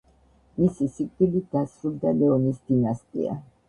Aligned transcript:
მისი 0.61 0.87
სიკვდილით 0.95 1.47
დასრულდა 1.59 2.17
ლეონის 2.19 2.63
დინასტია. 2.69 3.43